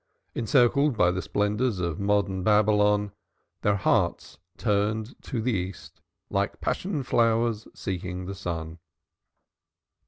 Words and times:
Encircled 0.33 0.97
by 0.97 1.11
the 1.11 1.21
splendors 1.21 1.77
of 1.79 1.99
modern 1.99 2.41
Babylon, 2.41 3.11
their 3.61 3.75
hearts 3.75 4.39
turned 4.57 5.13
to 5.21 5.43
the 5.43 5.53
East, 5.53 6.01
like 6.31 6.59
passion 6.59 7.03
flowers 7.03 7.67
seeking 7.75 8.25
the 8.25 8.33
sun. 8.33 8.79